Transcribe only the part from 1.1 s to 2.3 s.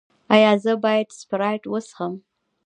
سپرایټ وڅښم؟